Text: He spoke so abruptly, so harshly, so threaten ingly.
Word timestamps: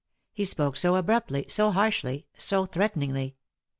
He 0.33 0.45
spoke 0.45 0.77
so 0.77 0.95
abruptly, 0.95 1.45
so 1.47 1.69
harshly, 1.69 2.25
so 2.35 2.65
threaten 2.65 3.03
ingly. 3.03 3.35